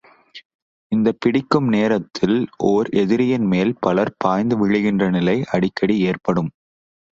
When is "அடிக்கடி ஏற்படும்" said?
5.51-6.51